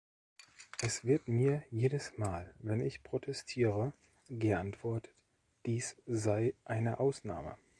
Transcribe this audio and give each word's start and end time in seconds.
Es 0.79 1.05
wird 1.05 1.27
mir 1.27 1.61
jedes 1.69 2.17
Mal, 2.17 2.55
wenn 2.57 2.79
ich 2.83 3.03
protestiere, 3.03 3.93
geantwortet, 4.29 5.13
dies 5.67 5.95
sei 6.07 6.55
eine 6.65 6.99
Ausnahme. 6.99 7.55